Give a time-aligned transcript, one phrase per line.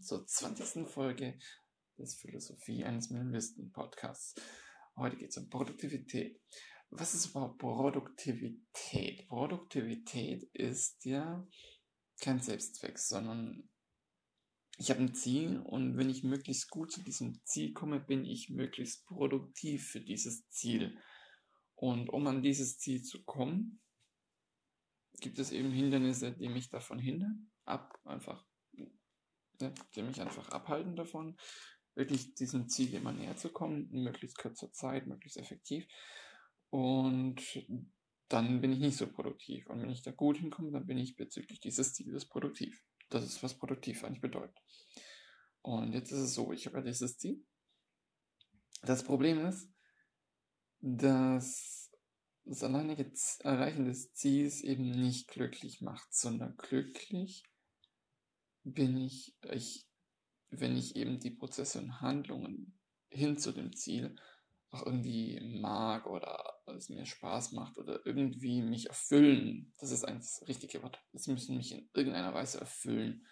[0.00, 0.88] zur 20.
[0.88, 1.38] Folge
[1.98, 4.34] des Philosophie eines Minimalisten Podcasts.
[4.96, 6.40] Heute geht es um Produktivität.
[6.88, 9.28] Was ist überhaupt Produktivität?
[9.28, 11.46] Produktivität ist ja
[12.22, 13.68] kein Selbstzweck, sondern
[14.78, 18.48] ich habe ein Ziel und wenn ich möglichst gut zu diesem Ziel komme, bin ich
[18.48, 20.98] möglichst produktiv für dieses Ziel.
[21.74, 23.82] Und um an dieses Ziel zu kommen,
[25.20, 28.46] gibt es eben Hindernisse, die mich davon hindern, ab einfach
[29.60, 31.36] ja, die mich einfach abhalten davon,
[31.94, 35.86] wirklich diesem Ziel immer näher zu kommen, in möglichst kürzer Zeit, möglichst effektiv.
[36.70, 37.42] Und
[38.28, 39.68] dann bin ich nicht so produktiv.
[39.68, 42.84] Und wenn ich da gut hinkomme, dann bin ich bezüglich dieses Zieles produktiv.
[43.08, 44.56] Das ist, was produktiv eigentlich bedeutet.
[45.62, 47.44] Und jetzt ist es so, ich habe ja dieses Ziel.
[48.82, 49.68] Das Problem ist,
[50.78, 51.90] dass
[52.44, 57.44] das alleinige Erreichen des Ziels eben nicht glücklich macht, sondern glücklich
[58.64, 59.86] bin ich, ich,
[60.50, 64.16] wenn ich eben die Prozesse und Handlungen hin zu dem Ziel
[64.70, 70.30] auch irgendwie mag oder es mir Spaß macht oder irgendwie mich erfüllen, das ist eigentlich
[70.30, 71.00] das richtige Wort.
[71.12, 73.26] Es müssen mich in irgendeiner Weise erfüllen.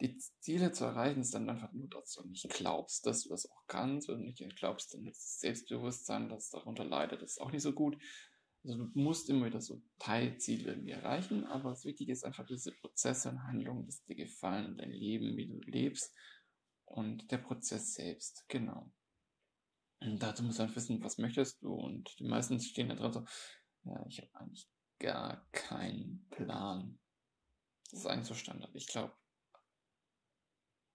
[0.00, 3.50] Die Ziele zu erreichen ist dann einfach nur, dass du nicht glaubst, dass du das
[3.50, 4.08] auch kannst.
[4.08, 7.96] Du nicht glaubst, dann das Selbstbewusstsein, das darunter leidet, ist auch nicht so gut.
[8.64, 12.72] Also du musst immer wieder so Teilziele irgendwie erreichen, aber das Wichtige ist einfach diese
[12.72, 16.14] Prozesse und Handlungen, dass dir gefallen, dein Leben, wie du lebst
[16.86, 18.90] und der Prozess selbst, genau.
[20.00, 23.12] Und dazu musst du einfach wissen, was möchtest du und die meisten stehen da drin
[23.12, 23.24] so,
[23.84, 24.66] ja, ich habe eigentlich
[24.98, 26.98] gar keinen Plan.
[27.90, 28.74] Das ist eigentlich so Standard.
[28.74, 29.14] Ich glaube,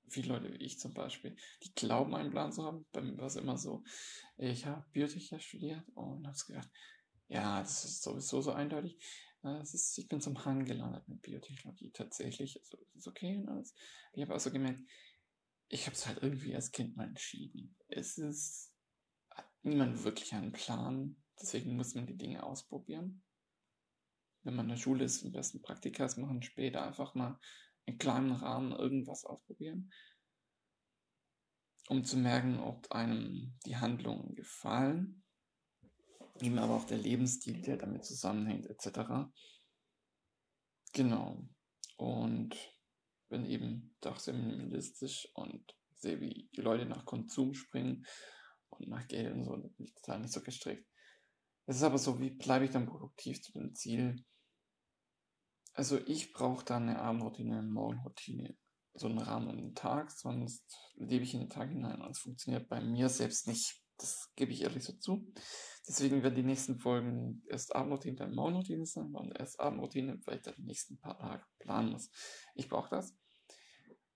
[0.08, 2.88] viele Leute wie ich zum Beispiel, die glauben einen Plan zu haben.
[2.92, 3.84] Bei mir war es immer so,
[4.38, 6.70] ich habe Biotech studiert und habe gedacht,
[7.30, 8.98] ja, das ist sowieso so eindeutig.
[9.42, 12.60] Das ist, ich bin zum Hang gelandet mit Biotechnologie tatsächlich.
[12.60, 13.74] Also, das ist okay und alles.
[14.14, 14.82] Ich habe auch so gemerkt,
[15.70, 17.76] ich habe es halt irgendwie als Kind mal entschieden.
[17.88, 18.74] Es ist,
[19.30, 21.16] hat niemand wirklich einen Plan.
[21.40, 23.24] Deswegen muss man die Dinge ausprobieren.
[24.44, 27.40] Wenn man in der Schule ist, am besten Praktikas machen, später einfach mal
[27.86, 29.94] in kleinen Rahmen irgendwas ausprobieren.
[31.88, 35.24] Um zu merken, ob einem die Handlungen gefallen
[36.42, 39.32] eben aber auch der Lebensstil, der damit zusammenhängt, etc.
[40.94, 41.48] Genau.
[41.98, 42.56] Und
[43.30, 48.06] bin eben doch sehr minimalistisch und sehe, wie die Leute nach Konsum springen
[48.70, 50.88] und nach Geld und so, da bin ich total nicht so gestrickt.
[51.66, 54.26] Es ist aber so, wie bleibe ich dann produktiv zu dem Ziel?
[55.74, 58.58] Also ich brauche da eine Abendroutine, eine Morgenroutine,
[58.96, 62.20] so einen Rahmen um den Tag, sonst lebe ich in den Tag hinein und es
[62.20, 63.82] funktioniert bei mir selbst nicht.
[64.00, 65.32] Das gebe ich ehrlich so zu.
[65.88, 70.44] Deswegen werden die nächsten Folgen erst Abendroutine, dann Morgenroutine sein und erst Abendroutine, weil ich
[70.44, 72.10] dann die nächsten paar Tage planen muss.
[72.56, 73.18] Ich brauche das.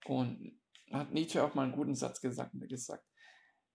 [0.05, 0.59] Und
[0.91, 3.05] hat Nietzsche auch mal einen guten Satz gesagt, der gesagt,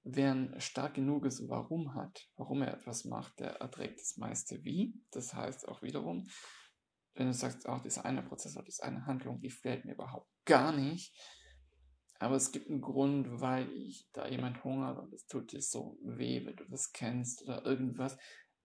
[0.04, 4.94] wer ein stark genuges Warum hat, warum er etwas macht, der erträgt das meiste Wie.
[5.10, 6.28] Das heißt auch wiederum,
[7.14, 10.30] wenn du sagst, auch dieser eine Prozess oder diese eine Handlung, die fällt mir überhaupt
[10.44, 11.14] gar nicht,
[12.18, 15.98] aber es gibt einen Grund, weil ich da jemand hungert und es tut dir so
[16.02, 18.16] weh, wenn du das kennst oder irgendwas.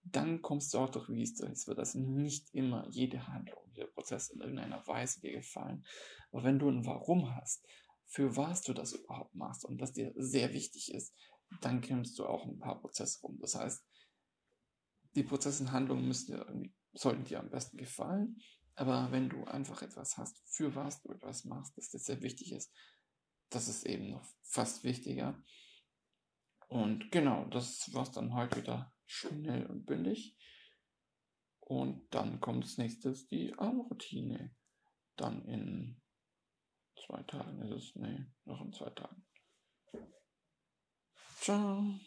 [0.03, 1.67] Dann kommst du auch durch, wie es ist.
[1.67, 5.85] Wird das nicht immer jede Handlung, jeder Prozess in irgendeiner Weise dir gefallen.
[6.31, 7.65] Aber wenn du ein Warum hast,
[8.07, 11.15] für was du das überhaupt machst und das dir sehr wichtig ist,
[11.61, 13.37] dann kommst du auch ein paar Prozesse rum.
[13.39, 13.85] Das heißt,
[15.15, 18.37] die Prozesse und Handlungen müssen dir irgendwie, sollten dir am besten gefallen.
[18.75, 22.51] Aber wenn du einfach etwas hast, für was du etwas machst, das dir sehr wichtig
[22.51, 22.73] ist,
[23.53, 25.41] das ist eben noch fast wichtiger.
[26.67, 30.37] Und genau, das war's dann heute wieder schnell und bündig.
[31.59, 34.55] Und dann kommt als nächstes die Armroutine.
[35.15, 36.01] Dann in
[37.05, 39.25] zwei Tagen ist es, nee, noch in zwei Tagen.
[41.39, 41.99] Ciao.